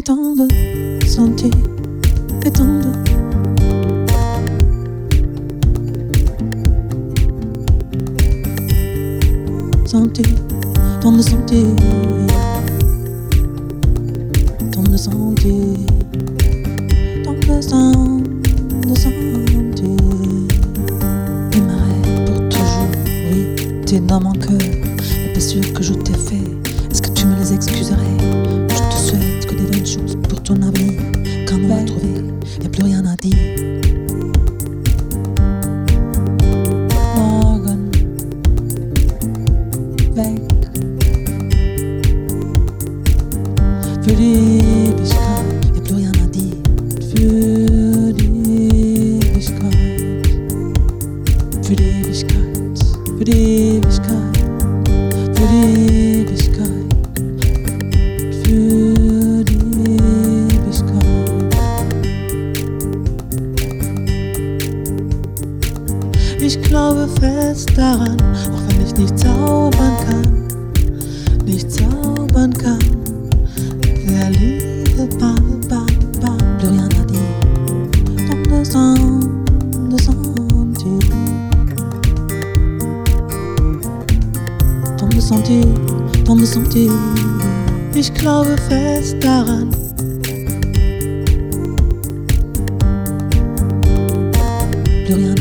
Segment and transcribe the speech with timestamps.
[0.00, 1.52] sentir,
[11.00, 11.66] temps de sentir,
[14.72, 15.56] temps de sentir,
[17.22, 18.06] temps de sentir,
[18.86, 19.96] de sentir.
[21.52, 22.88] Il m'arrête pour toujours,
[23.30, 23.40] oui,
[23.84, 26.36] t'es dans mon cœur, mais pas sûr que je t'ai fait.
[26.90, 28.79] Est-ce que tu me les excuserais?
[29.00, 31.00] Souhaite que des bonnes choses pour ton avenir.
[32.62, 33.34] Y a plus rien à dire.
[37.16, 37.90] Morgen,
[40.14, 40.40] weg.
[44.02, 44.14] Plus
[45.94, 46.56] rien à dire.
[51.62, 53.80] Für die
[55.36, 55.46] für
[67.80, 68.20] daran,
[68.52, 70.46] auch wenn ich nicht zaubern kann,
[71.46, 72.78] nicht zaubern kann.
[74.04, 75.86] Wer Liebe bam, bam,
[76.20, 77.30] bam, plus rien à dire.
[78.28, 79.20] Tant de sang,
[79.88, 80.98] de sentir.
[84.98, 85.66] Tant de sentir,
[86.26, 86.92] tant de sentir.
[87.94, 89.70] Ich glaube fest daran.
[95.06, 95.39] Plus rien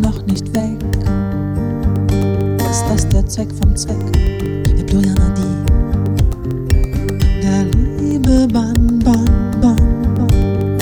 [0.00, 0.78] noch nicht weg.
[2.70, 3.96] Ist das der Zweck vom Zweck?
[4.92, 5.64] Rien à dire.
[7.42, 7.64] Der
[7.98, 9.24] Liebe Bann, Bann,
[9.60, 9.76] Bann,
[10.16, 10.78] Bann.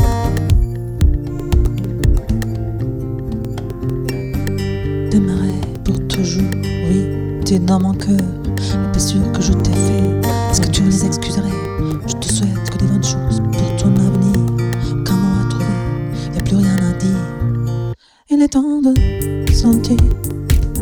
[5.10, 6.42] Démarrer pour toujours,
[6.88, 10.20] oui, t'es dans mon cœur, mais pas sûr que je t'ai fait.
[10.50, 11.48] Est-ce que tu les excuserais?
[12.06, 12.57] Je te souhaite
[18.50, 18.54] De
[19.52, 19.96] sentir,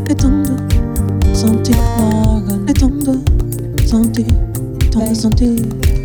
[0.07, 0.55] de sentir,
[1.21, 1.75] de sentir,
[2.79, 4.27] temps de sentir,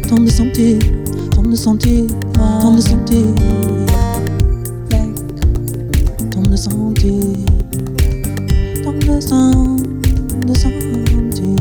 [0.07, 0.79] temps de sentir,
[1.29, 2.07] temps de sentir,
[2.61, 3.35] temps de.
[4.89, 5.13] Weg,
[6.31, 7.21] temps de sentir,
[8.83, 8.97] temps
[10.43, 11.55] de sentir.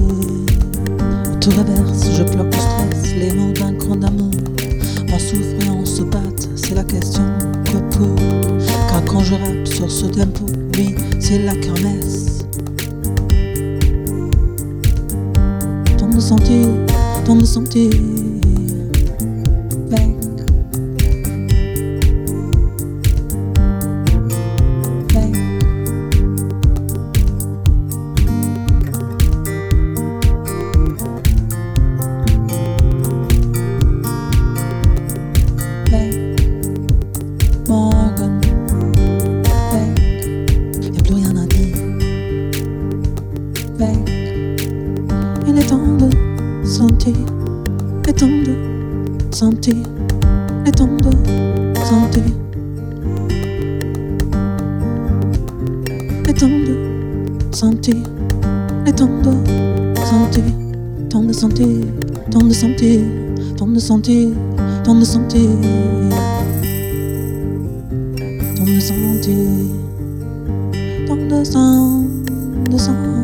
[1.40, 4.30] Tout reverse, je bloque le stress, les mots d'un grand amour.
[5.12, 5.79] On souffre
[9.30, 10.46] je rappe sur ce tempo,
[10.76, 12.44] oui, c'est la kermesse.
[15.96, 16.66] Temps de sentir,
[17.24, 17.92] temps de sentir.
[43.80, 43.96] Weg.
[45.48, 47.14] Il est temps de sentir.
[48.04, 48.54] Il est temps de
[49.34, 49.74] sentir.
[49.74, 51.10] Il est temps de
[51.86, 52.22] sentir.
[56.22, 56.74] Il est temps de
[57.54, 57.96] sentir.
[58.84, 59.32] Il est temps de
[60.04, 60.44] sentir.
[61.08, 61.66] Temps de sentir.
[62.30, 63.00] Temps de sentir.
[63.56, 64.28] Temps de sentir.
[64.84, 65.48] Temps de sentir.
[68.56, 69.50] Temps de sentir.
[71.06, 71.16] Temps.
[72.70, 73.19] De sentir.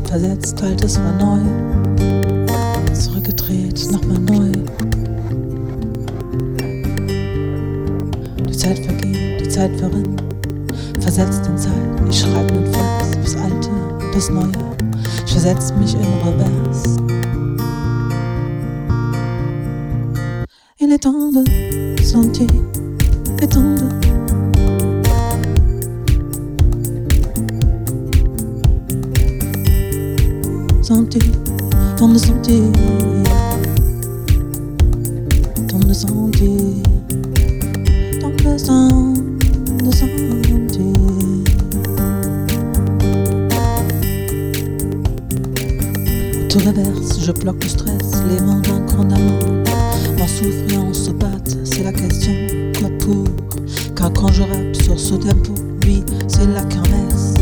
[0.00, 1.40] Vergangenheit versetzt, Altes war neu.
[2.94, 4.52] Zurückgedreht, nochmal neu.
[8.48, 10.22] Die Zeit vergeht, die Zeit verrinnt.
[11.00, 11.72] Versetzt in Zeit,
[12.08, 13.70] ich schreibe einen Vers, das Alte,
[14.12, 14.52] das Neue.
[15.26, 16.96] Ich versetz mich in Revers.
[20.78, 22.46] Il est temps de sentir,
[23.40, 24.09] étendre.
[30.90, 31.22] Sentir,
[31.96, 32.64] temps de sentir,
[35.68, 36.82] temps de sentir,
[38.20, 40.16] temps de sentir.
[46.48, 49.38] Tout reverse, je bloque le stress, les mains d'un grand amour.
[50.20, 52.32] En souffrant se battent, c'est la question,
[52.80, 53.28] quoi pour
[53.94, 55.54] Car quand je rappe sur ce tempo,
[55.84, 57.34] oui, c'est la kermesse.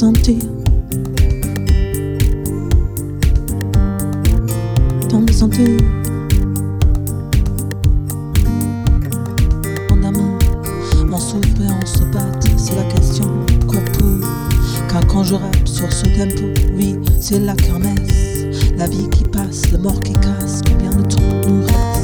[0.00, 0.38] Sentir.
[5.10, 5.76] Temps de sentir.
[9.90, 10.38] En amour,
[11.12, 13.26] en souffrant se battent, c'est la question,
[13.68, 14.26] quoi pour
[14.88, 16.46] Car quand je rappe sur ce tempo,
[16.78, 18.46] oui, c'est la kermesse.
[18.78, 21.99] La vie qui passe, le mort qui casse, combien de temps nous reste?